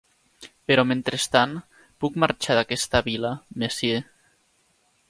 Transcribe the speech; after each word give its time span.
Però 0.69 0.85
mentrestant, 0.91 1.53
puc 2.05 2.17
marxar 2.25 2.57
d'aquesta 2.61 3.05
vil·la, 3.11 3.35
monsieur? 3.65 4.05